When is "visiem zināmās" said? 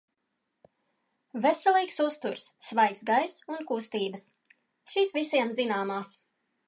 5.19-6.15